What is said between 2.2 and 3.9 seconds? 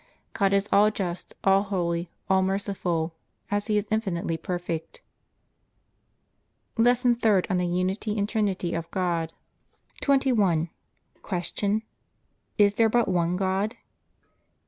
all merciful, as He is